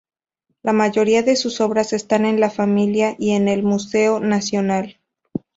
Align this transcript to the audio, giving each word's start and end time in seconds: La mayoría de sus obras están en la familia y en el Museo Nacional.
La 0.63 0.73
mayoría 0.73 1.21
de 1.21 1.35
sus 1.35 1.61
obras 1.61 1.93
están 1.93 2.25
en 2.25 2.39
la 2.39 2.49
familia 2.49 3.15
y 3.19 3.33
en 3.33 3.47
el 3.47 3.61
Museo 3.61 4.19
Nacional. 4.19 4.97